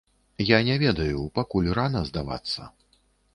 Я 0.45 0.57
не 0.67 0.77
ведаю, 0.83 1.21
пакуль 1.35 1.69
рана 1.81 2.01
здавацца. 2.09 2.61